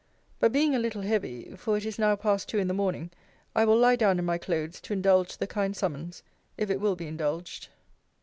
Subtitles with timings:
[0.39, 3.11] But being a little heavy (for it is now past two in the morning)
[3.55, 6.23] I will lie down in my clothes, to indulge the kind summons,
[6.57, 7.67] if it will be indulged.